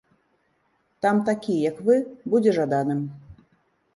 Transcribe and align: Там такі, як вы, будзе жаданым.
Там 1.05 1.19
такі, 1.27 1.57
як 1.71 1.77
вы, 1.89 1.95
будзе 2.35 2.51
жаданым. 2.59 3.03